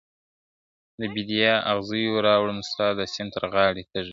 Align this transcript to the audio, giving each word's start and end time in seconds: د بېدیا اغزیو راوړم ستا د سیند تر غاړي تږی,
د 0.99 1.01
بېدیا 1.13 1.53
اغزیو 1.71 2.13
راوړم 2.27 2.59
ستا 2.69 2.87
د 2.99 3.01
سیند 3.13 3.31
تر 3.35 3.43
غاړي 3.53 3.83
تږی, 3.91 4.09